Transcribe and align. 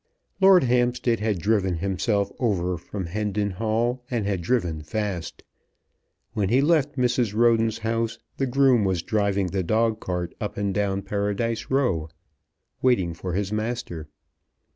Lord 0.39 0.63
Hampstead 0.63 1.19
had 1.19 1.37
driven 1.37 1.75
himself 1.75 2.31
over 2.39 2.75
from 2.79 3.05
Hendon 3.05 3.51
Hall, 3.51 4.03
and 4.09 4.25
had 4.25 4.41
driven 4.41 4.81
fast. 4.81 5.43
When 6.33 6.49
he 6.49 6.59
left 6.59 6.97
Mrs. 6.97 7.35
Roden's 7.35 7.77
house 7.77 8.17
the 8.37 8.47
groom 8.47 8.83
was 8.83 9.03
driving 9.03 9.45
the 9.45 9.61
dog 9.61 9.99
cart 9.99 10.33
up 10.41 10.57
and 10.57 10.73
down 10.73 11.03
Paradise 11.03 11.67
Row, 11.69 12.09
waiting 12.81 13.13
for 13.13 13.33
his 13.33 13.51
master. 13.51 14.07